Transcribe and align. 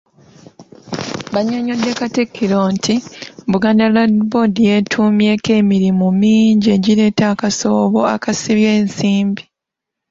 Bannyonnyodde 1.33 1.91
Katikkiro 1.99 2.61
nti 2.75 2.95
Buganda 3.51 3.85
Land 3.95 4.17
Board 4.29 4.53
yeetuumyeeko 4.69 5.49
emirimu 5.61 6.05
mingi 6.21 6.67
egireeta 6.77 7.23
akasoobo 7.33 7.99
akasibye 8.15 8.69
ensimbi. 8.79 9.43